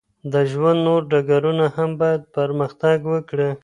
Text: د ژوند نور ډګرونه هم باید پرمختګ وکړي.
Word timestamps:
د 0.33 0.33
ژوند 0.51 0.79
نور 0.87 1.01
ډګرونه 1.11 1.65
هم 1.75 1.89
باید 2.01 2.21
پرمختګ 2.35 2.97
وکړي. 3.13 3.49